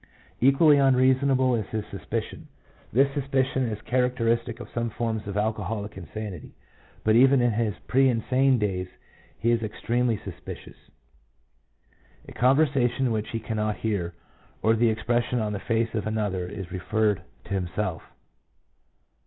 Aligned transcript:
Equally 0.39 0.77
unreasonable 0.77 1.53
is 1.53 1.67
his 1.67 1.85
sus 1.91 2.03
picion. 2.05 2.45
This 2.91 3.13
suspicion 3.13 3.67
is 3.71 3.79
characteristic 3.83 4.59
of 4.59 4.67
some 4.73 4.89
forms 4.89 5.27
of 5.27 5.37
alcoholic 5.37 5.95
insanity, 5.95 6.55
but 7.03 7.15
even 7.15 7.39
in 7.39 7.51
his 7.51 7.75
pre 7.87 8.09
insane 8.09 8.57
days 8.57 8.87
he 9.37 9.51
is 9.51 9.61
extremely 9.61 10.17
suspicious. 10.17 10.89
A 12.27 12.31
conversation 12.31 13.11
which 13.11 13.29
he 13.29 13.39
cannot 13.39 13.77
hear, 13.77 14.15
or 14.63 14.73
the 14.75 14.89
expression 14.89 15.37
on 15.39 15.53
the 15.53 15.59
face 15.59 15.93
of 15.93 16.07
another, 16.07 16.47
is 16.47 16.71
referred 16.71 17.21
to 17.43 17.53
himself. 17.53 18.01